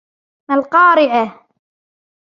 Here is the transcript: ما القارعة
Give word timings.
ما 0.49 0.55
القارعة 0.55 1.47